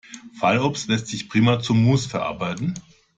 Fallobst 0.33 0.89
lässt 0.89 1.09
sich 1.09 1.29
prima 1.29 1.59
zu 1.59 1.75
Muß 1.75 2.07
verarbeiten. 2.07 2.73